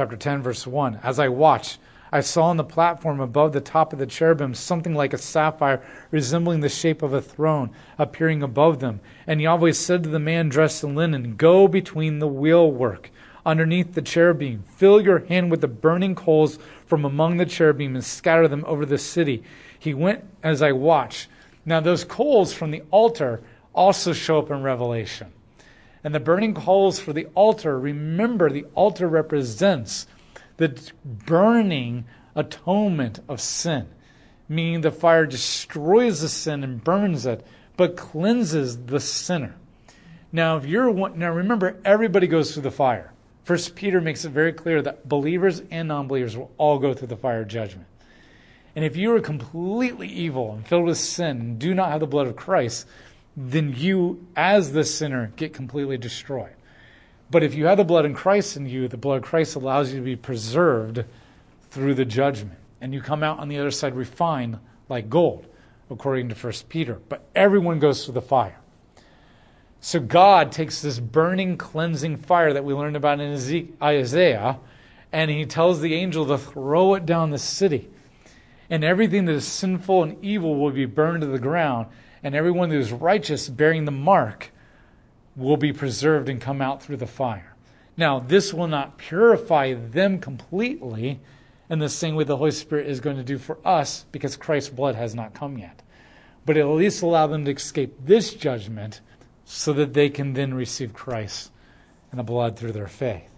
[0.00, 0.98] chapter 10, verse 1.
[1.02, 1.78] As I watched,
[2.10, 5.82] I saw on the platform above the top of the cherubim something like a sapphire
[6.10, 7.68] resembling the shape of a throne
[7.98, 9.00] appearing above them.
[9.26, 13.10] And Yahweh said to the man dressed in linen, Go between the wheelwork
[13.44, 14.64] underneath the cherubim.
[14.74, 18.86] Fill your hand with the burning coals from among the cherubim and scatter them over
[18.86, 19.42] the city.
[19.78, 21.28] He went as I watched.
[21.66, 23.42] Now, those coals from the altar
[23.74, 25.30] also show up in Revelation.
[26.02, 30.06] And the burning coals for the altar, remember, the altar represents
[30.56, 33.88] the burning atonement of sin,
[34.48, 37.46] meaning the fire destroys the sin and burns it,
[37.76, 39.56] but cleanses the sinner.
[40.32, 43.12] Now, if you're one, now remember, everybody goes through the fire.
[43.42, 47.16] First Peter makes it very clear that believers and non-believers will all go through the
[47.16, 47.86] fire of judgment.
[48.76, 52.06] And if you are completely evil and filled with sin and do not have the
[52.06, 52.86] blood of Christ,
[53.36, 56.54] then you, as the sinner, get completely destroyed.
[57.30, 59.92] But if you have the blood in Christ in you, the blood of Christ allows
[59.92, 61.04] you to be preserved
[61.70, 62.58] through the judgment.
[62.80, 65.46] And you come out on the other side refined like gold,
[65.90, 67.00] according to 1 Peter.
[67.08, 68.58] But everyone goes through the fire.
[69.80, 74.58] So God takes this burning, cleansing fire that we learned about in Isaiah,
[75.12, 77.88] and he tells the angel to throw it down the city.
[78.68, 81.86] And everything that is sinful and evil will be burned to the ground,
[82.22, 84.50] and everyone who is righteous, bearing the mark,
[85.36, 87.54] will be preserved and come out through the fire.
[87.96, 91.20] Now, this will not purify them completely
[91.68, 94.70] in the same way the Holy Spirit is going to do for us because Christ's
[94.70, 95.82] blood has not come yet.
[96.44, 99.00] But at least allow them to escape this judgment
[99.44, 101.50] so that they can then receive Christ
[102.10, 103.28] and the blood through their faith.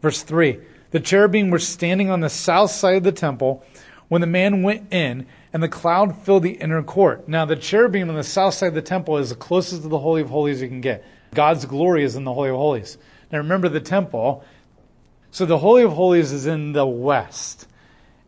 [0.00, 0.60] Verse 3
[0.90, 3.64] The cherubim were standing on the south side of the temple
[4.12, 7.26] when the man went in, and the cloud filled the inner court.
[7.30, 9.98] Now, the cherubim on the south side of the temple is the closest to the
[9.98, 11.02] Holy of Holies you can get.
[11.32, 12.98] God's glory is in the Holy of Holies.
[13.30, 14.44] Now remember the temple.
[15.30, 17.66] So the Holy of Holies is in the west.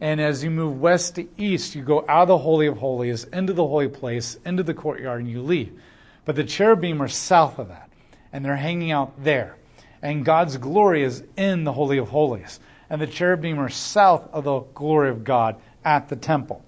[0.00, 3.24] And as you move west to east, you go out of the Holy of Holies
[3.24, 5.78] into the holy place, into the courtyard, and you leave.
[6.24, 7.90] But the cherubim are south of that,
[8.32, 9.56] and they're hanging out there.
[10.00, 12.58] And God's glory is in the Holy of Holies.
[12.88, 16.64] And the cherubim are south of the glory of God at the temple.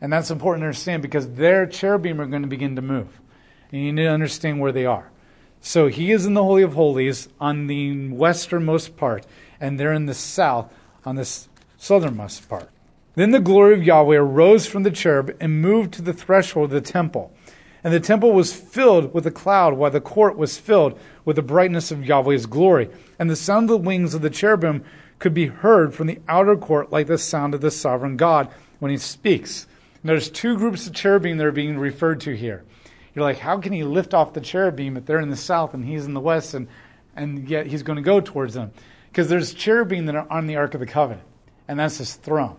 [0.00, 3.20] And that's important to understand because their cherubim are going to begin to move.
[3.70, 5.10] And you need to understand where they are.
[5.60, 9.26] So he is in the Holy of Holies on the westernmost part,
[9.60, 10.72] and they're in the south
[11.04, 11.28] on the
[11.76, 12.70] southernmost part.
[13.14, 16.70] Then the glory of Yahweh arose from the cherub and moved to the threshold of
[16.70, 17.32] the temple.
[17.82, 21.42] And the temple was filled with a cloud, while the court was filled with the
[21.42, 22.90] brightness of Yahweh's glory.
[23.18, 24.84] And the sound of the wings of the cherubim
[25.18, 28.48] could be heard from the outer court like the sound of the sovereign God
[28.80, 29.66] when he speaks.
[30.02, 32.64] And there's two groups of cherubim that are being referred to here.
[33.14, 35.84] You're like, how can he lift off the cherubim if they're in the south and
[35.84, 36.68] he's in the west and,
[37.16, 38.72] and yet he's going to go towards them?
[39.10, 41.26] Because there's cherubim that are on the Ark of the Covenant,
[41.66, 42.56] and that's his throne.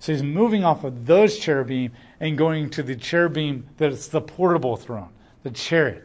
[0.00, 4.76] So he's moving off of those cherubim and going to the cherubim that's the portable
[4.76, 5.08] throne,
[5.42, 6.04] the chariot.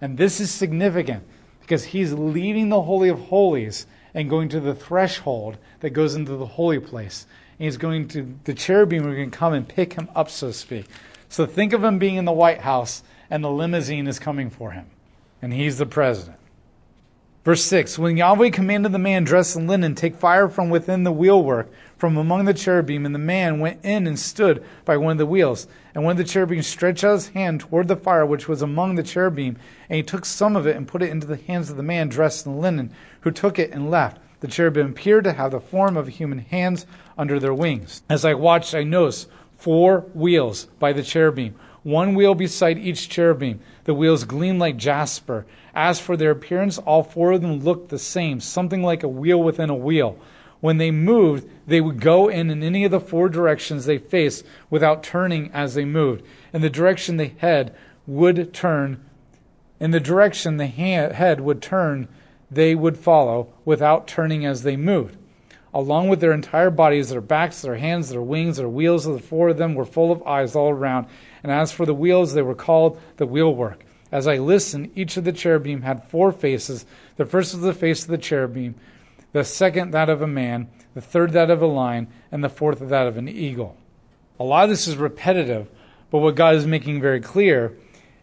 [0.00, 1.22] And this is significant
[1.60, 6.36] because he's leaving the Holy of Holies and going to the threshold that goes into
[6.36, 7.26] the holy place.
[7.58, 10.48] And he's going to, the cherubim are going to come and pick him up, so
[10.48, 10.86] to speak.
[11.28, 14.72] So think of him being in the White House and the limousine is coming for
[14.72, 14.86] him.
[15.40, 16.38] And he's the president.
[17.44, 21.12] Verse 6 When Yahweh commanded the man dressed in linen, take fire from within the
[21.12, 21.70] wheelwork,
[22.02, 25.24] from among the cherubim, and the man went in and stood by one of the
[25.24, 25.68] wheels.
[25.94, 28.96] And one of the cherubim stretched out his hand toward the fire which was among
[28.96, 29.56] the cherubim,
[29.88, 32.08] and he took some of it and put it into the hands of the man
[32.08, 34.18] dressed in linen, who took it and left.
[34.40, 36.86] The cherubim appeared to have the form of human hands
[37.16, 38.02] under their wings.
[38.10, 41.54] As I watched, I noticed four wheels by the cherubim
[41.84, 43.60] one wheel beside each cherubim.
[43.84, 45.46] The wheels gleamed like jasper.
[45.74, 49.42] As for their appearance, all four of them looked the same, something like a wheel
[49.42, 50.18] within a wheel.
[50.62, 54.46] When they moved, they would go in, in any of the four directions they faced
[54.70, 56.24] without turning as they moved.
[56.52, 57.74] And the direction the head
[58.06, 59.04] would turn,
[59.80, 62.06] in the direction the head would turn,
[62.48, 65.18] they would follow without turning as they moved
[65.74, 69.22] along with their entire bodies, their backs, their hands, their wings, their wheels, of the
[69.22, 71.06] four of them were full of eyes all around.
[71.42, 73.84] And as for the wheels, they were called the wheelwork.
[74.10, 76.84] As I listened, each of the cherubim had four faces.
[77.16, 78.74] The first was the face of the cherubim,
[79.32, 82.78] the second that of a man, the third that of a lion, and the fourth
[82.80, 83.76] that of an eagle.
[84.38, 85.68] A lot of this is repetitive,
[86.10, 87.76] but what God is making very clear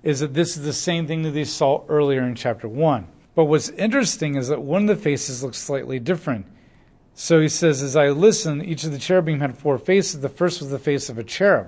[0.04, 3.08] is that this is the same thing that they saw earlier in chapter 1.
[3.36, 6.46] But what's interesting is that one of the faces looks slightly different.
[7.14, 10.22] So he says, As I listened, each of the cherubim had four faces.
[10.22, 11.68] The first was the face of a cherub.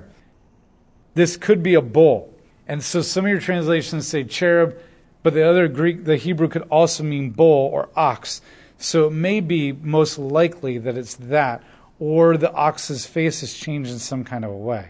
[1.14, 2.34] This could be a bull.
[2.68, 4.78] And so some of your translations say cherub,
[5.24, 8.42] but the other Greek, the Hebrew could also mean bull or ox.
[8.82, 11.64] So it may be most likely that it's that,
[12.00, 14.90] or the ox's face has changed in some kind of a way.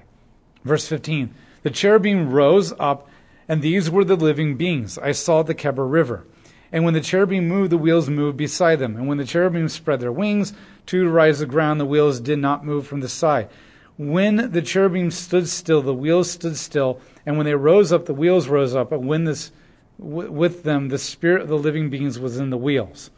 [0.64, 1.34] Verse 15
[1.64, 3.10] The cherubim rose up,
[3.50, 6.26] and these were the living beings I saw at the Kebar River.
[6.72, 8.96] And when the cherubim moved, the wheels moved beside them.
[8.96, 10.54] And when the cherubim spread their wings
[10.86, 13.50] to rise the ground, the wheels did not move from the side.
[13.98, 17.02] When the cherubim stood still, the wheels stood still.
[17.26, 18.94] And when they rose up, the wheels rose up.
[18.94, 19.52] And when this,
[19.98, 23.12] with them, the spirit of the living beings was in the wheels.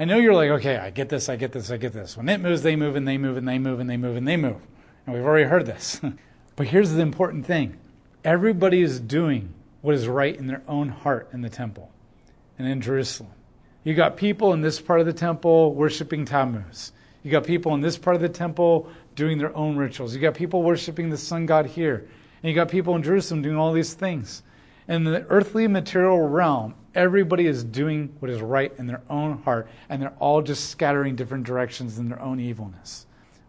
[0.00, 2.16] I know you're like, okay, I get this, I get this, I get this.
[2.16, 4.26] When it moves, they move, and they move, and they move, and they move, and
[4.26, 4.56] they move.
[5.04, 6.00] And we've already heard this.
[6.56, 7.76] but here's the important thing
[8.24, 9.52] everybody is doing
[9.82, 11.90] what is right in their own heart in the temple
[12.58, 13.30] and in Jerusalem.
[13.84, 16.92] You got people in this part of the temple worshiping Tammuz.
[17.22, 20.14] You got people in this part of the temple doing their own rituals.
[20.14, 22.08] You got people worshiping the sun god here.
[22.42, 24.42] And you got people in Jerusalem doing all these things.
[24.90, 29.68] In the earthly material realm, everybody is doing what is right in their own heart,
[29.88, 33.06] and they're all just scattering different directions in their own evilness.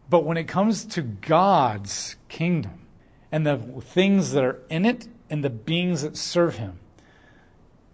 [0.07, 2.85] But when it comes to God's kingdom
[3.31, 6.77] and the things that are in it and the beings that serve Him,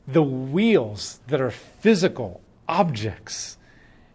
[0.05, 3.57] the wheels that are physical objects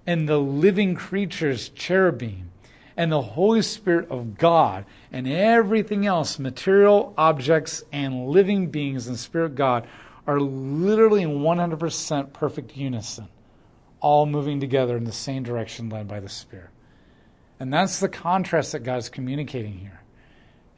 [0.06, 2.50] and the living creatures, cherubim,
[2.98, 9.18] and the Holy Spirit of God and everything else, material objects and living beings and
[9.18, 9.86] Spirit God,
[10.26, 13.28] are literally in 100% perfect unison,
[14.00, 16.70] all moving together in the same direction led by the Spirit.
[17.60, 20.00] And that's the contrast that God's communicating here.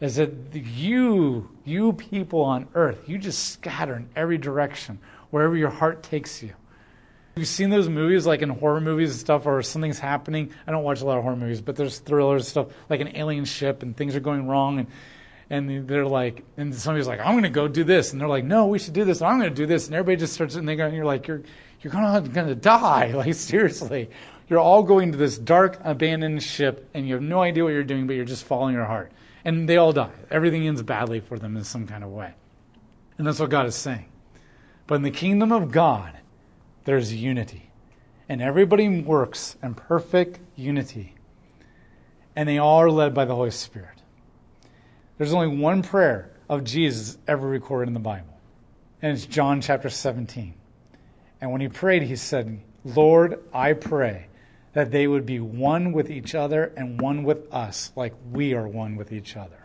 [0.00, 4.98] Is that you, you people on earth, you just scatter in every direction,
[5.30, 6.52] wherever your heart takes you.
[7.36, 10.52] You've seen those movies, like in horror movies and stuff, or something's happening.
[10.66, 13.16] I don't watch a lot of horror movies, but there's thrillers and stuff, like an
[13.16, 14.88] alien ship, and things are going wrong, and
[15.50, 18.44] and they're like, and somebody's like, I'm going to go do this, and they're like,
[18.44, 19.20] No, we should do this.
[19.20, 21.26] I'm going to do this, and everybody just starts, and they go, and you're like,
[21.26, 21.42] you're
[21.80, 24.10] you're going to die, like seriously.
[24.48, 27.82] You're all going to this dark, abandoned ship, and you have no idea what you're
[27.82, 29.12] doing, but you're just following your heart,
[29.44, 30.12] and they all die.
[30.30, 32.32] Everything ends badly for them in some kind of way,
[33.18, 34.06] and that's what God is saying.
[34.86, 36.16] But in the kingdom of God,
[36.84, 37.70] there's unity,
[38.28, 41.14] and everybody works in perfect unity,
[42.36, 44.02] and they all are led by the Holy Spirit.
[45.18, 48.38] There's only one prayer of Jesus ever recorded in the Bible,
[49.00, 50.54] and it's John chapter 17.
[51.40, 54.26] And when he prayed, he said, Lord, I pray
[54.74, 58.66] that they would be one with each other and one with us, like we are
[58.66, 59.58] one with each other.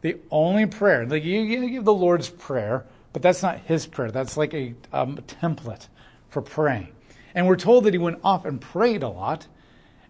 [0.00, 4.10] The only prayer, like you, give the Lord's prayer, but that's not his prayer.
[4.10, 5.86] That's like a um, template
[6.32, 6.88] for praying.
[7.34, 9.46] And we're told that he went off and prayed a lot.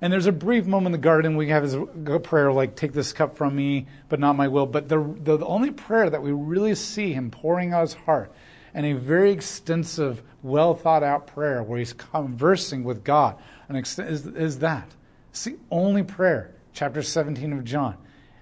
[0.00, 1.76] And there's a brief moment in the garden we have his
[2.24, 5.70] prayer like, "Take this cup from me, but not my will." But the, the, only
[5.70, 8.32] prayer that we really see him pouring out his heart,
[8.74, 13.36] and a very extensive, well thought out prayer where he's conversing with God,
[13.68, 14.88] and is, is that.
[15.30, 17.96] It's the only prayer, chapter 17 of John,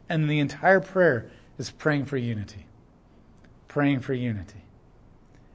[0.09, 2.65] and the entire prayer is praying for unity,
[3.69, 4.65] praying for unity,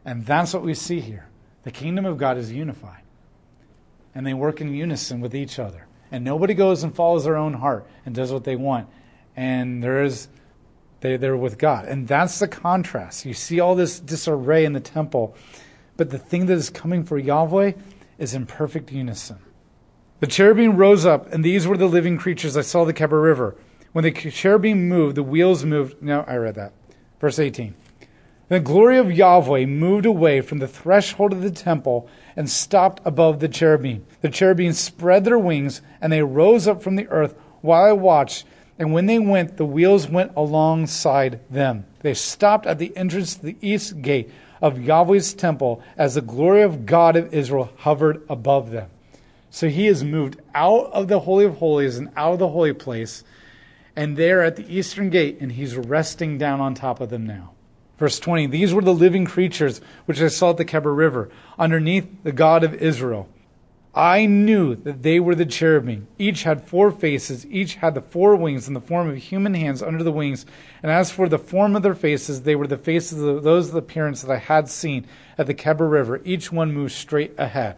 [0.05, 1.27] and that's what we see here.
[1.65, 3.03] The kingdom of God is unified,
[4.13, 7.53] and they work in unison with each other and nobody goes and follows their own
[7.53, 8.87] heart and does what they want.
[9.35, 10.27] And there is
[11.01, 11.85] they they're with God.
[11.85, 13.25] And that's the contrast.
[13.25, 15.35] You see all this disarray in the temple,
[15.97, 17.73] but the thing that is coming for Yahweh
[18.17, 19.39] is in perfect unison.
[20.21, 23.55] The cherubim rose up, and these were the living creatures I saw the Kebar River.
[23.91, 26.01] When the cherubim moved, the wheels moved.
[26.01, 26.71] No, I read that.
[27.19, 27.75] Verse 18.
[28.47, 33.39] The glory of Yahweh moved away from the threshold of the temple and stopped above
[33.39, 34.05] the cherubim.
[34.21, 38.45] The cherubim spread their wings, and they rose up from the earth while I watched.
[38.77, 41.85] And when they went, the wheels went alongside them.
[42.01, 44.29] They stopped at the entrance to the east gate
[44.61, 48.91] of Yahweh's temple as the glory of God of Israel hovered above them.
[49.49, 52.73] So he has moved out of the Holy of Holies and out of the holy
[52.73, 53.23] place,
[53.95, 57.54] and they're at the eastern gate, and he's resting down on top of them now.
[57.97, 62.07] Verse 20 These were the living creatures which I saw at the Kebar River, underneath
[62.23, 63.29] the God of Israel.
[63.95, 66.07] I knew that they were the cherubim.
[66.19, 69.81] Each had four faces, each had the four wings in the form of human hands
[69.81, 70.45] under the wings.
[70.83, 73.73] And as for the form of their faces, they were the faces of those of
[73.73, 75.05] the appearance that I had seen
[75.37, 76.19] at the Kebar River.
[76.25, 77.77] Each one moved straight ahead.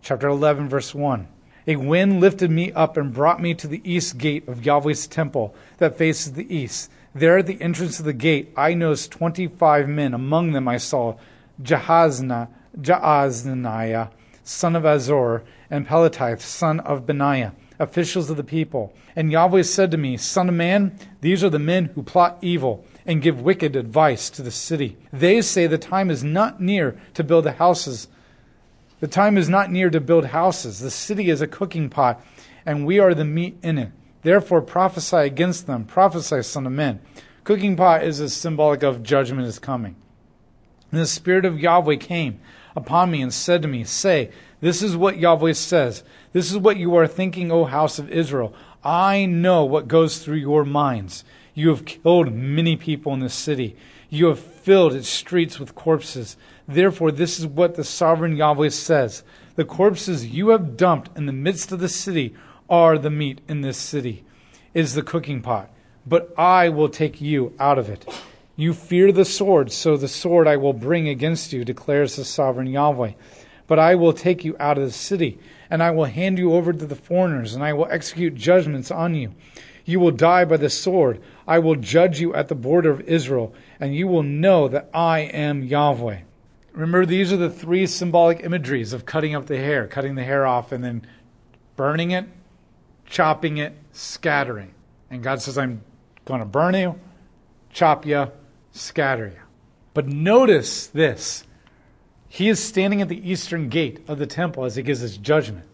[0.00, 1.26] Chapter 11, verse 1.
[1.66, 5.56] A wind lifted me up and brought me to the east gate of Yahweh's temple
[5.78, 6.88] that faces the east.
[7.16, 10.12] There at the entrance of the gate, I noticed 25 men.
[10.12, 11.16] Among them I saw
[11.62, 14.10] Jahazna, Jaazaniah,
[14.44, 18.92] son of Azzur, and Pelatiah, son of Benaiah, officials of the people.
[19.16, 22.84] And Yahweh said to me, Son of man, these are the men who plot evil
[23.06, 24.98] and give wicked advice to the city.
[25.10, 28.08] They say the time is not near to build the houses
[29.00, 30.80] The time is not near to build houses.
[30.80, 32.24] The city is a cooking pot,
[32.64, 33.90] and we are the meat in it.
[34.26, 35.84] Therefore prophesy against them.
[35.84, 36.98] Prophesy, son of men.
[37.44, 39.94] Cooking pot is a symbolic of judgment is coming.
[40.90, 42.40] And the Spirit of Yahweh came
[42.74, 46.02] upon me and said to me, Say, this is what Yahweh says.
[46.32, 48.52] This is what you are thinking, O house of Israel.
[48.82, 51.22] I know what goes through your minds.
[51.54, 53.76] You have killed many people in this city.
[54.10, 56.36] You have filled its streets with corpses.
[56.66, 59.22] Therefore, this is what the sovereign Yahweh says
[59.54, 62.34] The corpses you have dumped in the midst of the city
[62.68, 64.24] are the meat in this city,
[64.74, 65.70] is the cooking pot.
[66.06, 68.06] But I will take you out of it.
[68.56, 72.68] You fear the sword, so the sword I will bring against you, declares the sovereign
[72.68, 73.12] Yahweh.
[73.66, 76.72] But I will take you out of the city, and I will hand you over
[76.72, 79.34] to the foreigners, and I will execute judgments on you.
[79.84, 81.20] You will die by the sword.
[81.46, 85.20] I will judge you at the border of Israel, and you will know that I
[85.20, 86.20] am Yahweh.
[86.72, 90.46] Remember, these are the three symbolic imageries of cutting up the hair, cutting the hair
[90.46, 91.06] off, and then
[91.76, 92.26] burning it,
[93.06, 94.74] chopping it, scattering.
[95.10, 95.82] And God says, I'm
[96.24, 96.98] going to burn you,
[97.72, 98.30] chop you,
[98.72, 99.42] scatter you.
[99.94, 101.44] But notice this
[102.28, 105.64] he is standing at the eastern gate of the temple as he gives his judgment.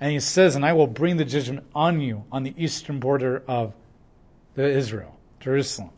[0.00, 3.42] And he says, And I will bring the judgment on you on the eastern border
[3.46, 3.74] of
[4.54, 5.90] the Israel, Jerusalem.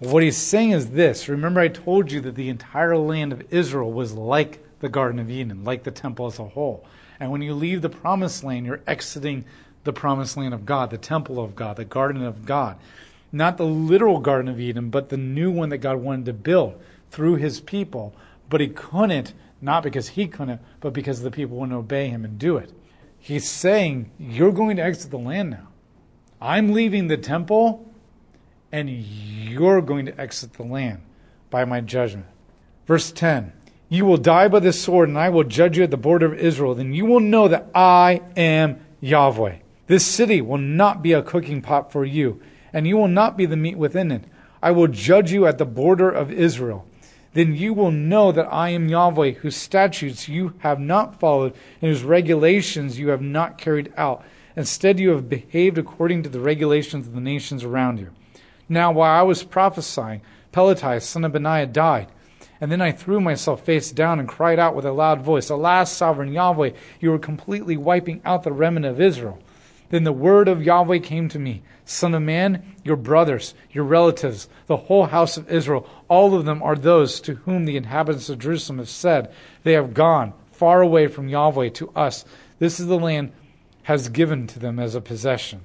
[0.00, 3.92] What he's saying is this remember, I told you that the entire land of Israel
[3.92, 6.86] was like the Garden of Eden, like the temple as a whole.
[7.20, 9.44] And when you leave the promised land, you're exiting
[9.84, 12.76] the promised land of God, the temple of God, the garden of God.
[13.30, 16.80] Not the literal Garden of Eden, but the new one that God wanted to build
[17.10, 18.14] through his people.
[18.48, 22.38] But he couldn't not because he couldn't, but because the people wouldn't obey him and
[22.38, 22.70] do it.
[23.18, 25.68] He's saying, You're going to exit the land now.
[26.38, 27.90] I'm leaving the temple,
[28.70, 31.00] and you're going to exit the land
[31.48, 32.26] by my judgment.
[32.86, 33.54] Verse 10
[33.88, 36.38] You will die by the sword, and I will judge you at the border of
[36.38, 36.74] Israel.
[36.74, 39.56] Then you will know that I am Yahweh.
[39.86, 42.40] This city will not be a cooking pot for you,
[42.72, 44.24] and you will not be the meat within it.
[44.62, 46.86] I will judge you at the border of Israel
[47.34, 51.90] then you will know that I am Yahweh, whose statutes you have not followed, and
[51.90, 54.24] whose regulations you have not carried out.
[54.56, 58.10] Instead, you have behaved according to the regulations of the nations around you.
[58.68, 60.22] Now, while I was prophesying,
[60.52, 62.06] Pelatiah, son of Benaiah, died.
[62.60, 65.90] And then I threw myself face down and cried out with a loud voice, Alas,
[65.90, 69.40] sovereign Yahweh, you are completely wiping out the remnant of Israel.
[69.94, 74.48] Then the word of Yahweh came to me Son of man, your brothers, your relatives,
[74.66, 78.40] the whole house of Israel, all of them are those to whom the inhabitants of
[78.40, 79.32] Jerusalem have said,
[79.62, 82.24] They have gone far away from Yahweh to us.
[82.58, 83.30] This is the land
[83.84, 85.60] has given to them as a possession.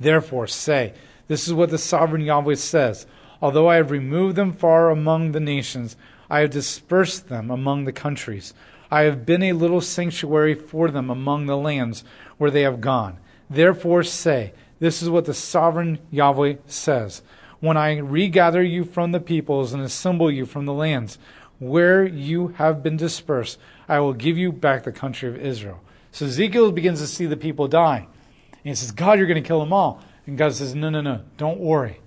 [0.00, 0.94] Therefore, say,
[1.28, 3.06] This is what the sovereign Yahweh says
[3.42, 5.98] Although I have removed them far among the nations,
[6.30, 8.54] I have dispersed them among the countries.
[8.90, 12.04] I have been a little sanctuary for them among the lands
[12.38, 13.18] where they have gone.
[13.48, 17.22] Therefore, say, This is what the sovereign Yahweh says
[17.60, 21.18] When I regather you from the peoples and assemble you from the lands
[21.58, 23.58] where you have been dispersed,
[23.88, 25.80] I will give you back the country of Israel.
[26.10, 28.06] So Ezekiel begins to see the people dying.
[28.52, 30.02] And he says, God, you're going to kill them all.
[30.26, 32.00] And God says, No, no, no, don't worry.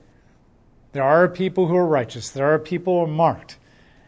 [0.93, 3.57] There are people who are righteous, there are people who are marked,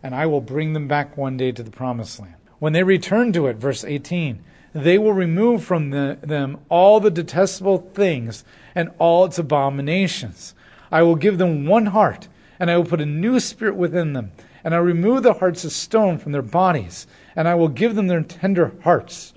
[0.01, 2.35] and I will bring them back one day to the promised land.
[2.59, 4.43] When they return to it, verse 18,
[4.73, 8.43] they will remove from the, them all the detestable things
[8.75, 10.53] and all its abominations.
[10.91, 12.27] I will give them one heart,
[12.59, 14.31] and I will put a new spirit within them,
[14.63, 17.95] and I will remove the hearts of stone from their bodies, and I will give
[17.95, 19.33] them their tender hearts.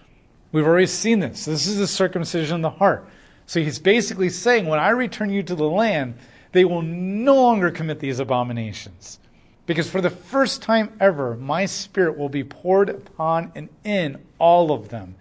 [0.50, 1.46] We've already seen this.
[1.46, 3.08] This is the circumcision of the heart.
[3.46, 6.14] So he's basically saying, when I return you to the land,
[6.52, 9.18] they will no longer commit these abominations.
[9.66, 14.72] Because for the first time ever, my spirit will be poured upon and in all
[14.72, 15.14] of them.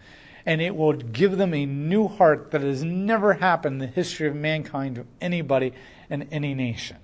[0.45, 4.27] And it will give them a new heart that has never happened in the history
[4.27, 5.73] of mankind to anybody
[6.09, 6.97] in any nation.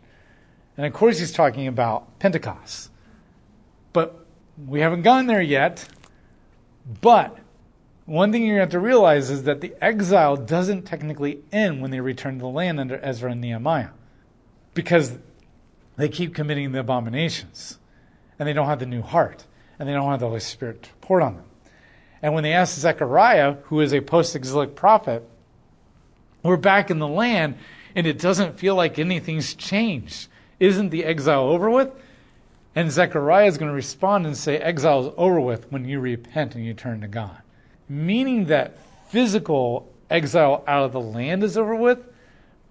[0.76, 2.90] And of course, he's talking about Pentecost.
[3.94, 4.26] But
[4.66, 5.88] we haven't gone there yet.
[7.02, 7.38] But
[8.06, 12.00] one thing you have to realize is that the exile doesn't technically end when they
[12.00, 13.90] return to the land under Ezra and Nehemiah.
[14.74, 15.18] Because
[15.98, 17.80] they keep committing the abominations.
[18.40, 19.46] And they don't have the new heart.
[19.80, 21.46] And they don't have the Holy Spirit to pour on them.
[22.22, 25.28] And when they asked Zechariah, who is a post exilic prophet,
[26.44, 27.58] we're back in the land
[27.96, 30.28] and it doesn't feel like anything's changed.
[30.60, 31.92] Isn't the exile over with?
[32.76, 36.54] And Zechariah is going to respond and say, Exile is over with when you repent
[36.54, 37.38] and you turn to God.
[37.90, 38.78] Meaning that
[39.10, 42.06] physical exile out of the land is over with,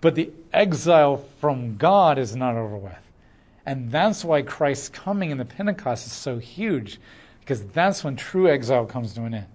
[0.01, 3.06] but the exile from God is not over with.
[3.67, 7.01] And that's why Christ's coming in the Pentecost is so huge.
[7.41, 9.47] because that's when true exile comes to an end.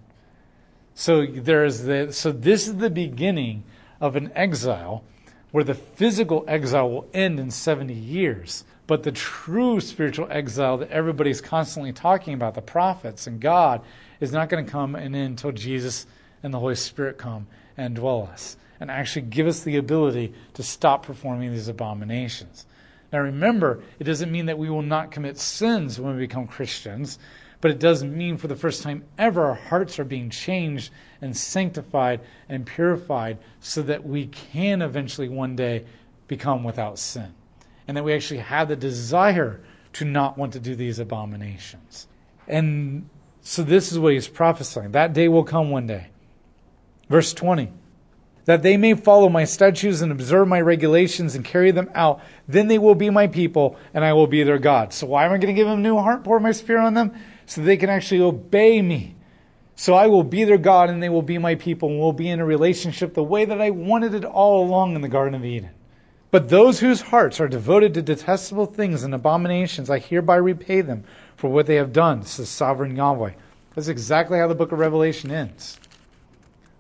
[0.93, 3.63] So there's the so this is the beginning
[3.99, 5.03] of an exile
[5.51, 8.63] where the physical exile will end in 70 years.
[8.87, 13.81] But the true spiritual exile that everybody's constantly talking about, the prophets and God,
[14.19, 16.05] is not going to come and end until Jesus
[16.43, 20.63] and the Holy Spirit come and dwell us and actually give us the ability to
[20.63, 22.65] stop performing these abominations.
[23.11, 27.19] Now remember, it doesn't mean that we will not commit sins when we become Christians,
[27.59, 30.91] but it does mean for the first time ever our hearts are being changed
[31.21, 35.85] and sanctified and purified so that we can eventually one day
[36.27, 37.33] become without sin.
[37.87, 39.61] And that we actually have the desire
[39.93, 42.07] to not want to do these abominations.
[42.47, 43.09] And
[43.41, 44.91] so this is what he's prophesying.
[44.91, 46.07] That day will come one day.
[47.09, 47.71] Verse 20
[48.45, 52.21] that they may follow my statutes and observe my regulations and carry them out.
[52.47, 54.93] Then they will be my people, and I will be their God.
[54.93, 56.93] So why am I going to give them a new heart, pour my spirit on
[56.93, 57.13] them?
[57.45, 59.15] So they can actually obey me.
[59.75, 62.29] So I will be their God, and they will be my people, and we'll be
[62.29, 65.45] in a relationship the way that I wanted it all along in the Garden of
[65.45, 65.71] Eden.
[66.29, 71.03] But those whose hearts are devoted to detestable things and abominations, I hereby repay them
[71.35, 73.31] for what they have done, says sovereign Yahweh.
[73.75, 75.79] That's exactly how the book of Revelation ends.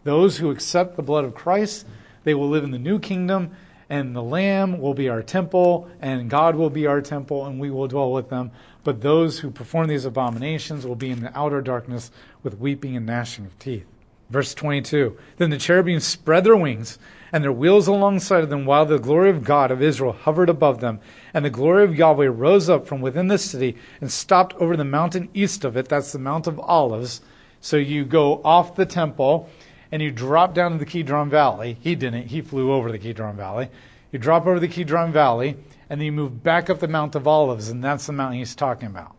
[0.03, 1.85] Those who accept the blood of Christ,
[2.23, 3.51] they will live in the new kingdom,
[3.89, 7.69] and the Lamb will be our temple, and God will be our temple, and we
[7.69, 8.51] will dwell with them.
[8.83, 12.09] But those who perform these abominations will be in the outer darkness
[12.41, 13.85] with weeping and gnashing of teeth.
[14.31, 16.97] Verse 22 Then the cherubim spread their wings
[17.33, 20.79] and their wheels alongside of them, while the glory of God of Israel hovered above
[20.79, 20.99] them.
[21.33, 24.85] And the glory of Yahweh rose up from within the city and stopped over the
[24.85, 25.89] mountain east of it.
[25.89, 27.21] That's the Mount of Olives.
[27.59, 29.49] So you go off the temple
[29.91, 31.77] and you drop down to the Kidron Valley.
[31.81, 33.69] He didn't, he flew over the Kidron Valley.
[34.11, 35.57] You drop over the Kidron Valley,
[35.89, 38.55] and then you move back up the Mount of Olives, and that's the mountain he's
[38.55, 39.15] talking about.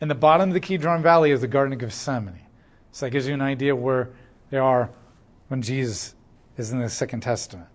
[0.00, 2.40] In the bottom of the Kidron Valley is the Garden of Gethsemane.
[2.92, 4.10] So that gives you an idea where
[4.50, 4.90] they are
[5.48, 6.14] when Jesus
[6.56, 7.68] is in the Second Testament.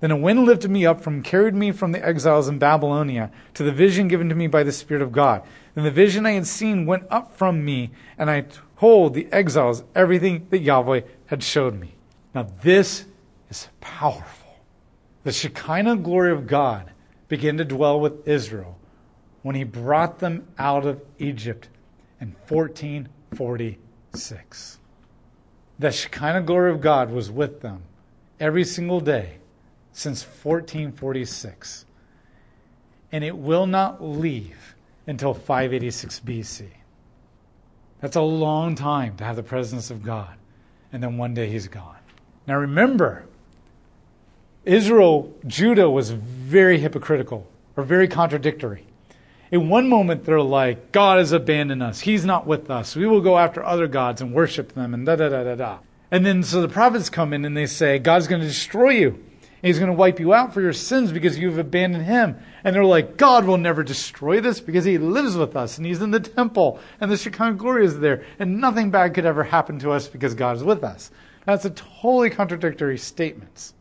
[0.00, 3.62] Then a wind lifted me up from, carried me from the exiles in Babylonia to
[3.62, 5.42] the vision given to me by the Spirit of God.
[5.74, 8.46] Then the vision I had seen went up from me, and I
[8.78, 11.96] told the exiles everything that Yahweh had showed me.
[12.34, 13.04] Now, this
[13.48, 14.56] is powerful.
[15.24, 16.90] The Shekinah glory of God
[17.28, 18.78] began to dwell with Israel
[19.42, 21.68] when he brought them out of Egypt
[22.20, 24.78] in 1446.
[25.78, 27.82] The Shekinah glory of God was with them
[28.38, 29.38] every single day
[29.92, 31.86] since 1446.
[33.12, 36.68] And it will not leave until 586 BC.
[38.00, 40.34] That's a long time to have the presence of God.
[40.92, 41.99] And then one day he's gone.
[42.46, 43.24] Now remember,
[44.64, 48.86] Israel, Judah was very hypocritical or very contradictory.
[49.50, 52.00] In one moment, they're like, God has abandoned us.
[52.00, 52.94] He's not with us.
[52.94, 55.78] We will go after other gods and worship them and da da da da da.
[56.10, 59.24] And then so the prophets come in and they say, God's going to destroy you.
[59.62, 62.36] He's going to wipe you out for your sins because you've abandoned him.
[62.64, 66.00] And they're like, God will never destroy this because he lives with us and he's
[66.00, 69.78] in the temple and the Shekinah glory is there and nothing bad could ever happen
[69.80, 71.10] to us because God is with us.
[71.44, 73.74] That's a totally contradictory statements.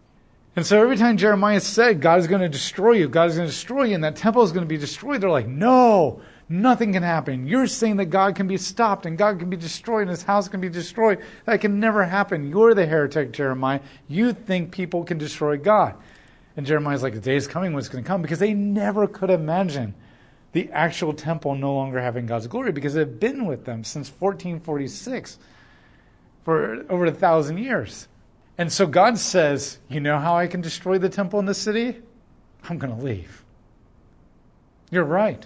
[0.55, 3.47] And so every time Jeremiah said, God is going to destroy you, God is going
[3.47, 6.91] to destroy you, and that temple is going to be destroyed, they're like, no, nothing
[6.93, 7.47] can happen.
[7.47, 10.49] You're saying that God can be stopped and God can be destroyed and his house
[10.49, 11.19] can be destroyed.
[11.45, 12.49] That can never happen.
[12.49, 13.79] You're the heretic, Jeremiah.
[14.07, 15.95] You think people can destroy God.
[16.57, 19.07] And Jeremiah's like, the day is coming when it's going to come because they never
[19.07, 19.93] could imagine
[20.51, 24.09] the actual temple no longer having God's glory because it had been with them since
[24.09, 25.37] 1446
[26.43, 28.07] for over a thousand years.
[28.57, 31.97] And so God says, You know how I can destroy the temple in the city?
[32.67, 33.43] I'm going to leave.
[34.91, 35.45] You're right.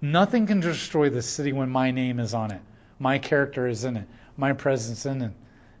[0.00, 2.62] Nothing can destroy the city when my name is on it,
[2.98, 5.32] my character is in it, my presence in it.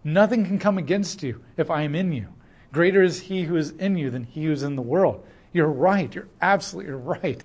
[0.04, 2.28] Nothing can come against you if I am in you.
[2.72, 5.26] Greater is he who is in you than he who is in the world.
[5.52, 6.14] You're right.
[6.14, 7.42] You're absolutely right.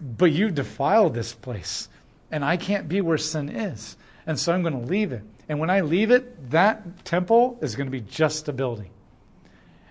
[0.00, 1.88] But you defiled this place,
[2.30, 3.96] and I can't be where sin is.
[4.26, 5.22] And so I'm going to leave it.
[5.48, 8.90] And when I leave it, that temple is going to be just a building.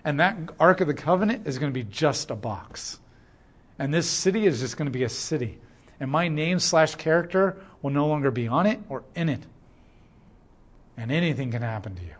[0.04, 2.98] And that Ark of the Covenant is going to be just a box.
[3.78, 5.58] And this city is just going to be a city.
[6.00, 9.44] And my name slash character will no longer be on it or in it.
[10.96, 12.14] And anything can happen to you.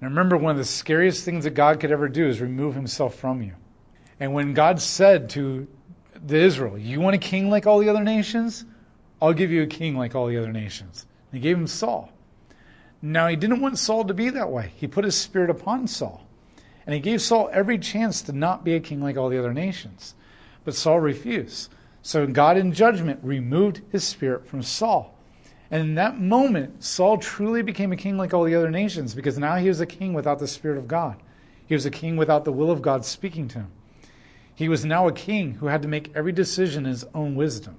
[0.00, 3.14] And remember, one of the scariest things that God could ever do is remove himself
[3.14, 3.54] from you.
[4.20, 5.66] And when God said to
[6.14, 8.64] the Israel, You want a king like all the other nations?
[9.20, 11.06] I'll give you a king like all the other nations.
[11.30, 12.13] And he gave him Saul.
[13.06, 14.72] Now, he didn't want Saul to be that way.
[14.76, 16.26] He put his spirit upon Saul.
[16.86, 19.52] And he gave Saul every chance to not be a king like all the other
[19.52, 20.14] nations.
[20.64, 21.70] But Saul refused.
[22.00, 25.14] So God, in judgment, removed his spirit from Saul.
[25.70, 29.38] And in that moment, Saul truly became a king like all the other nations because
[29.38, 31.16] now he was a king without the Spirit of God.
[31.66, 33.72] He was a king without the will of God speaking to him.
[34.54, 37.76] He was now a king who had to make every decision in his own wisdom.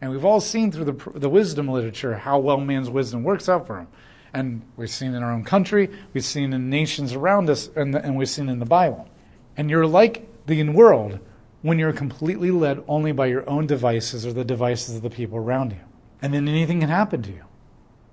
[0.00, 3.66] And we've all seen through the, the wisdom literature how well man's wisdom works out
[3.66, 3.88] for him.
[4.32, 8.16] And we've seen in our own country, we've seen in nations around us, and, and
[8.16, 9.08] we've seen in the Bible.
[9.56, 11.18] And you're like the world
[11.62, 15.38] when you're completely led only by your own devices or the devices of the people
[15.38, 15.80] around you.
[16.22, 17.44] And then anything can happen to you.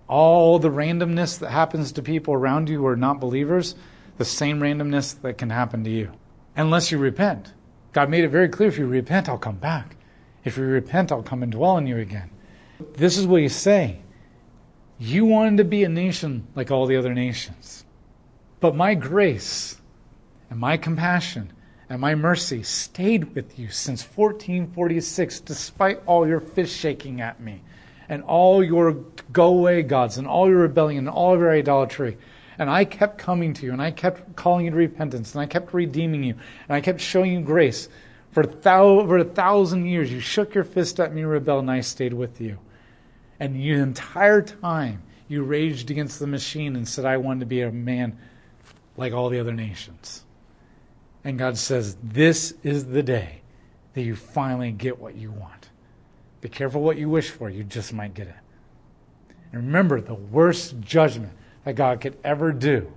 [0.07, 3.75] All the randomness that happens to people around you who are not believers,
[4.17, 6.11] the same randomness that can happen to you.
[6.55, 7.53] Unless you repent.
[7.93, 9.95] God made it very clear if you repent, I'll come back.
[10.43, 12.29] If you repent, I'll come and dwell in you again.
[12.93, 14.01] This is what he's saying.
[14.99, 17.85] You wanted to be a nation like all the other nations.
[18.59, 19.79] But my grace
[20.49, 21.51] and my compassion
[21.89, 27.61] and my mercy stayed with you since 1446, despite all your fist shaking at me
[28.09, 28.93] and all your
[29.31, 32.17] go away gods and all your rebellion and all your idolatry.
[32.57, 35.45] And I kept coming to you and I kept calling you to repentance and I
[35.45, 37.87] kept redeeming you and I kept showing you grace.
[38.31, 41.81] For thou- over a thousand years, you shook your fist at me, rebelled, and I
[41.81, 42.57] stayed with you.
[43.39, 47.61] And the entire time, you raged against the machine and said, I want to be
[47.61, 48.17] a man
[48.95, 50.23] like all the other nations.
[51.23, 53.41] And God says, This is the day
[53.93, 55.69] that you finally get what you want.
[56.41, 58.35] Be careful what you wish for, you just might get it.
[59.51, 62.91] And remember, the worst judgment that God could ever do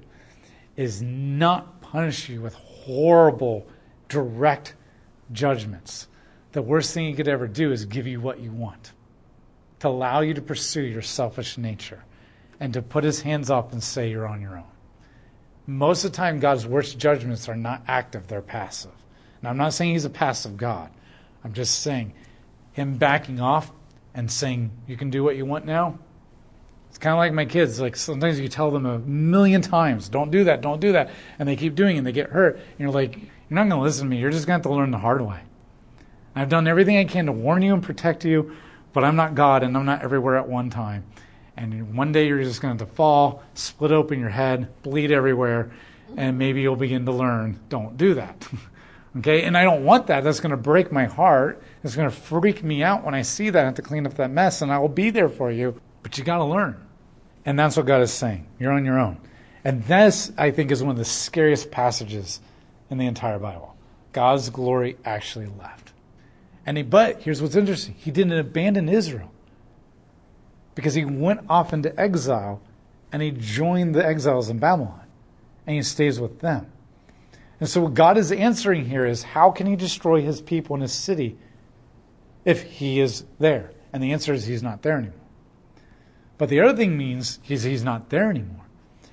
[0.77, 3.67] is not punish you with horrible,
[4.09, 4.75] direct
[5.33, 6.09] judgments.
[6.53, 8.93] The worst thing He could ever do is give you what you want,
[9.81, 12.05] to allow you to pursue your selfish nature,
[12.59, 14.65] and to put His hands up and say you're on your own.
[15.67, 18.93] Most of the time, God's worst judgments are not active, they're passive.
[19.43, 20.91] Now, I'm not saying He's a passive God.
[21.45, 22.13] I'm just saying
[22.73, 23.73] Him backing off
[24.15, 25.99] and saying, You can do what you want now.
[26.89, 27.81] It's kind of like my kids.
[27.81, 31.11] Like sometimes you tell them a million times, Don't do that, don't do that.
[31.39, 32.57] And they keep doing it and they get hurt.
[32.57, 34.19] And you're like, You're not going to listen to me.
[34.19, 35.41] You're just going to have to learn the hard way.
[36.35, 38.57] I've done everything I can to warn you and protect you,
[38.93, 41.05] but I'm not God and I'm not everywhere at one time
[41.61, 45.71] and one day you're just going to fall, split open your head, bleed everywhere,
[46.17, 48.49] and maybe you'll begin to learn don't do that.
[49.19, 49.43] okay?
[49.45, 50.25] And I don't want that.
[50.25, 51.63] That's going to break my heart.
[51.85, 53.61] It's going to freak me out when I see that.
[53.61, 55.79] I have to clean up that mess, and I will be there for you.
[56.03, 56.81] But you got to learn.
[57.45, 58.47] And that's what God is saying.
[58.59, 59.19] You're on your own.
[59.63, 62.41] And this, I think, is one of the scariest passages
[62.89, 63.77] in the entire Bible.
[64.13, 65.90] God's glory actually left.
[66.71, 67.97] And he, but here's what's interesting.
[67.99, 69.33] He didn't abandon Israel
[70.77, 72.63] because he went off into exile
[73.11, 75.03] and he joined the exiles in Babylon
[75.67, 76.71] and he stays with them.
[77.59, 80.83] And so, what God is answering here is how can he destroy his people in
[80.83, 81.37] his city
[82.45, 83.73] if he is there?
[83.93, 85.27] And the answer is he's not there anymore.
[86.39, 88.67] But the other thing means he's, he's not there anymore.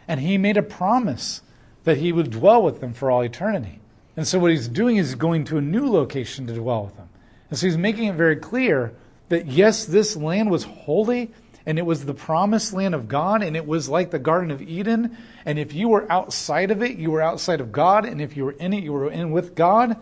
[0.07, 1.41] And he made a promise
[1.85, 3.79] that he would dwell with them for all eternity.
[4.15, 7.06] And so, what he's doing is going to a new location to dwell with them.
[7.49, 8.93] And so, he's making it very clear
[9.29, 11.31] that yes, this land was holy
[11.67, 14.61] and it was the promised land of God, and it was like the Garden of
[14.61, 15.17] Eden.
[15.45, 18.45] And if you were outside of it, you were outside of God, and if you
[18.45, 20.01] were in it, you were in with God.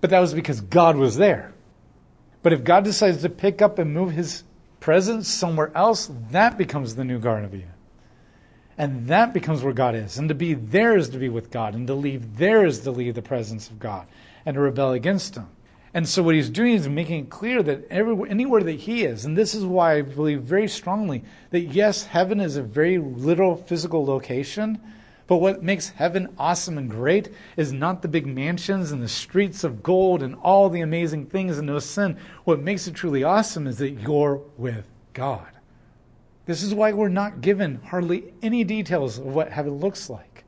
[0.00, 1.52] But that was because God was there.
[2.42, 4.42] But if God decides to pick up and move his
[4.80, 7.70] presence somewhere else, that becomes the new Garden of Eden.
[8.76, 10.18] And that becomes where God is.
[10.18, 12.90] And to be there is to be with God, and to leave there is to
[12.90, 14.08] leave the presence of God
[14.44, 15.46] and to rebel against Him.
[15.94, 19.24] And so what he's doing is making it clear that everywhere, anywhere that he is,
[19.24, 23.54] and this is why I believe very strongly that yes, heaven is a very literal
[23.54, 24.80] physical location,
[25.28, 29.62] but what makes heaven awesome and great is not the big mansions and the streets
[29.62, 32.18] of gold and all the amazing things and no sin.
[32.42, 35.46] What makes it truly awesome is that you're with God.
[36.44, 40.44] This is why we're not given hardly any details of what heaven looks like.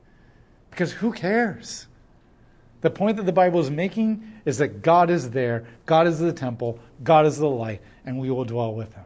[0.69, 1.87] Because who cares?
[2.81, 6.31] The point that the Bible is making is that God is there, God is the
[6.31, 9.03] temple, God is the light, and we will dwell with him.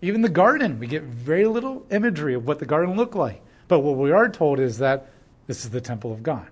[0.00, 3.42] Even the garden, we get very little imagery of what the garden looked like.
[3.68, 5.10] But what we are told is that
[5.46, 6.46] this is the temple of God.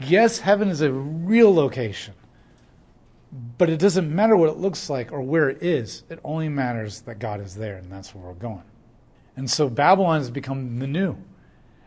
[0.00, 2.14] Yes, heaven is a real location,
[3.58, 6.02] but it doesn't matter what it looks like or where it is.
[6.10, 8.64] It only matters that God is there, and that's where we're going.
[9.36, 11.16] And so Babylon has become the new.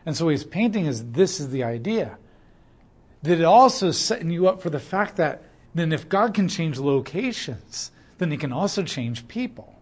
[0.06, 2.16] And so he's painting is this is the idea
[3.22, 5.42] that it also is setting you up for the fact that
[5.74, 9.80] then if God can change locations, then he can also change people.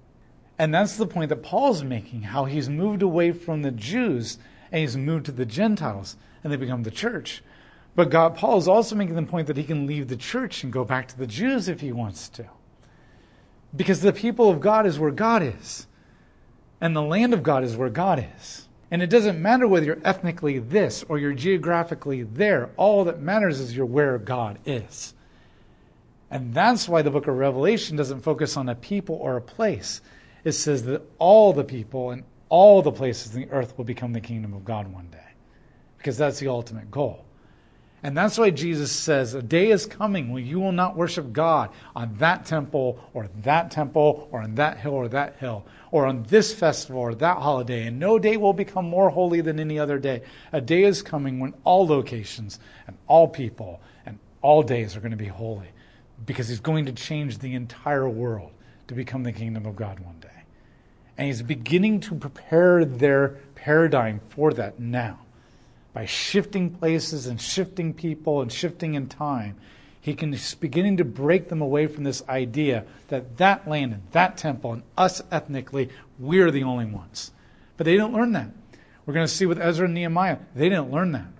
[0.59, 4.39] And that's the point that Paul's making, how he's moved away from the Jews
[4.73, 7.43] and he's moved to the Gentiles and they become the church.
[7.95, 10.73] But God, Paul is also making the point that he can leave the church and
[10.73, 12.47] go back to the Jews if he wants to.
[13.75, 15.87] Because the people of God is where God is.
[16.81, 18.68] And the land of God is where God is.
[18.91, 22.71] And it doesn't matter whether you're ethnically this or you're geographically there.
[22.77, 25.15] All that matters is you're where God is.
[26.31, 30.01] And that's why the book of Revelation doesn't focus on a people or a place.
[30.45, 34.13] It says that all the people and all the places in the earth will become
[34.13, 35.19] the kingdom of God one day.
[35.99, 37.25] Because that's the ultimate goal.
[38.03, 41.71] And that's why Jesus says, A day is coming when you will not worship God
[41.97, 46.23] on that temple or that temple or on that hill or that hill or on
[46.25, 47.87] this festival or that holiday.
[47.87, 50.23] And no day will become more holy than any other day.
[50.53, 55.11] A day is coming when all locations and all people and all days are going
[55.11, 55.69] to be holy
[56.25, 58.53] because He's going to change the entire world
[58.87, 60.29] to become the kingdom of God one day.
[61.17, 65.19] And He's beginning to prepare their paradigm for that now
[65.99, 69.57] by shifting places and shifting people and shifting in time,
[70.01, 74.37] he can beginning to break them away from this idea that that land and that
[74.37, 77.33] temple and us ethnically, we're the only ones.
[77.77, 78.53] But they didn't learn that.
[79.05, 81.33] We're going to see with Ezra and Nehemiah, they didn't learn that.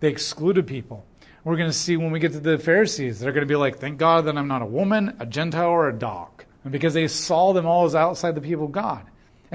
[0.00, 1.06] They excluded people.
[1.44, 3.78] We're going to see when we get to the Pharisees, they're going to be like,
[3.78, 6.42] thank God that I'm not a woman, a Gentile, or a dog.
[6.64, 9.06] And because they saw them all as outside the people of God.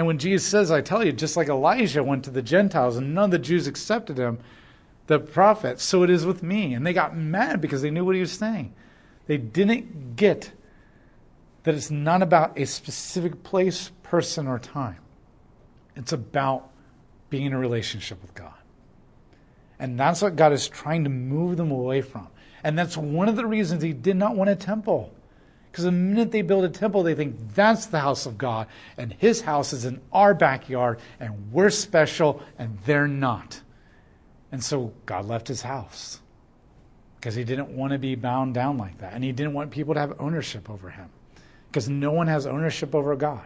[0.01, 3.13] And when Jesus says, I tell you, just like Elijah went to the Gentiles and
[3.13, 4.39] none of the Jews accepted him,
[5.05, 6.73] the prophet, so it is with me.
[6.73, 8.73] And they got mad because they knew what he was saying.
[9.27, 10.53] They didn't get
[11.61, 14.97] that it's not about a specific place, person, or time.
[15.95, 16.71] It's about
[17.29, 18.57] being in a relationship with God.
[19.77, 22.27] And that's what God is trying to move them away from.
[22.63, 25.13] And that's one of the reasons he did not want a temple.
[25.71, 29.13] Because the minute they build a temple, they think that's the house of God, and
[29.13, 33.61] his house is in our backyard, and we're special, and they're not.
[34.51, 36.19] And so God left his house
[37.15, 39.13] because he didn't want to be bound down like that.
[39.13, 41.09] And he didn't want people to have ownership over him
[41.69, 43.45] because no one has ownership over God.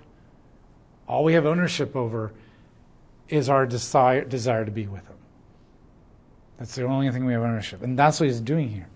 [1.08, 2.34] All we have ownership over
[3.30, 5.18] is our desire, desire to be with him.
[6.58, 7.84] That's the only thing we have ownership.
[7.84, 8.88] And that's what he's doing here.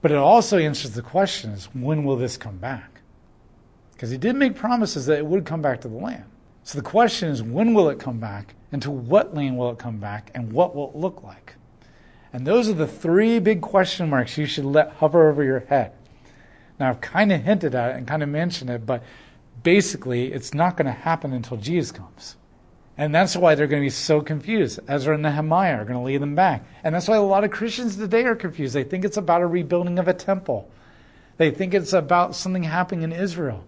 [0.00, 3.00] But it also answers the question is when will this come back?
[3.92, 6.24] Because he did make promises that it would come back to the land.
[6.62, 8.54] So the question is when will it come back?
[8.70, 10.30] And to what land will it come back?
[10.34, 11.54] And what will it look like?
[12.32, 15.92] And those are the three big question marks you should let hover over your head.
[16.78, 19.02] Now, I've kind of hinted at it and kind of mentioned it, but
[19.62, 22.36] basically, it's not going to happen until Jesus comes.
[22.98, 24.80] And that's why they're going to be so confused.
[24.88, 26.64] Ezra and Nehemiah are going to lead them back.
[26.82, 28.74] And that's why a lot of Christians today are confused.
[28.74, 30.68] They think it's about a rebuilding of a temple,
[31.36, 33.64] they think it's about something happening in Israel.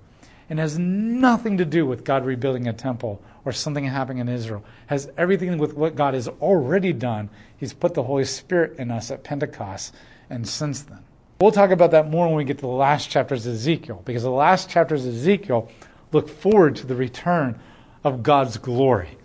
[0.48, 4.64] And has nothing to do with God rebuilding a temple or something happening in Israel.
[4.86, 7.30] It has everything with what God has already done.
[7.56, 9.94] He's put the Holy Spirit in us at Pentecost
[10.28, 10.98] and since then.
[11.40, 14.24] We'll talk about that more when we get to the last chapters of Ezekiel, because
[14.24, 15.70] the last chapters of Ezekiel
[16.10, 17.60] look forward to the return
[18.02, 19.18] of God's glory.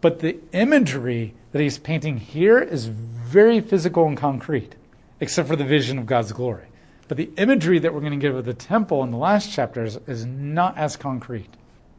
[0.00, 4.74] But the imagery that he's painting here is very physical and concrete,
[5.20, 6.66] except for the vision of God's glory.
[7.08, 9.98] But the imagery that we're going to give of the temple in the last chapters
[10.06, 11.50] is not as concrete,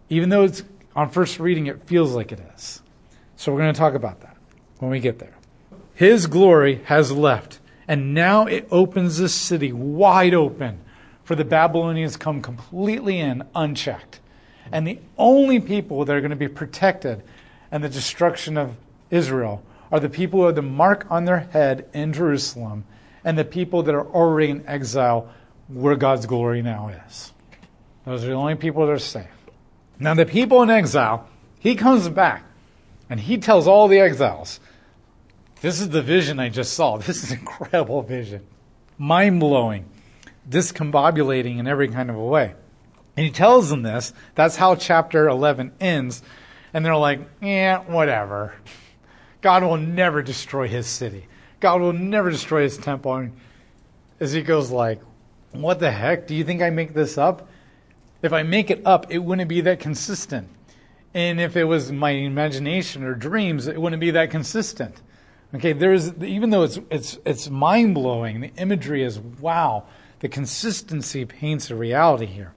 [0.09, 0.63] even though it's
[0.95, 2.81] on first reading it feels like it is.
[3.35, 4.37] So we're going to talk about that
[4.79, 5.35] when we get there.
[5.93, 10.79] His glory has left, and now it opens the city wide open
[11.23, 14.19] for the Babylonians come completely in unchecked.
[14.71, 17.23] And the only people that are going to be protected
[17.71, 18.75] and the destruction of
[19.09, 22.85] Israel are the people who have the mark on their head in Jerusalem
[23.23, 25.29] and the people that are already in exile
[25.67, 27.33] where God's glory now is.
[28.05, 29.27] Those are the only people that are safe.
[29.99, 31.29] Now, the people in exile,
[31.59, 32.43] he comes back
[33.09, 34.59] and he tells all the exiles,
[35.61, 36.97] This is the vision I just saw.
[36.97, 38.45] This is an incredible vision.
[38.97, 39.85] Mind blowing,
[40.49, 42.55] discombobulating in every kind of a way.
[43.15, 44.13] And he tells them this.
[44.35, 46.23] That's how chapter 11 ends
[46.73, 48.53] and they're like, yeah, whatever.
[49.41, 51.27] God will never destroy his city.
[51.59, 53.15] God will never destroy his temple.
[53.15, 53.33] And
[54.19, 55.01] Ezekiel's like,
[55.51, 56.27] what the heck?
[56.27, 57.49] Do you think I make this up?
[58.21, 60.47] If I make it up, it wouldn't be that consistent.
[61.13, 65.01] And if it was my imagination or dreams, it wouldn't be that consistent.
[65.53, 69.85] Okay, there's even though it's it's it's mind blowing, the imagery is wow.
[70.19, 72.53] The consistency paints a reality here.